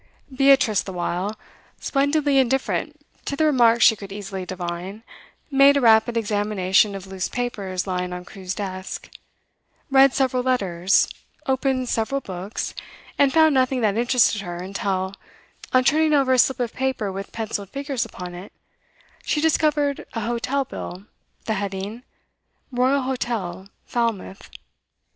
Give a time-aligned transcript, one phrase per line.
[0.35, 1.37] Beatrice, the while,
[1.79, 5.03] splendidly indifferent to the remarks she could easily divine,
[5.51, 9.11] made a rapid examination of loose papers lying on Crewe's desk,
[9.91, 11.07] read several letters,
[11.45, 12.73] opened several books,
[13.19, 15.13] and found nothing that interested her until,
[15.71, 18.51] on turning over a slip of paper with pencilled figures upon it,
[19.23, 21.05] she discovered a hotel bill,
[21.45, 22.01] the heading:
[22.71, 24.49] Royal Hotel, Falmouth.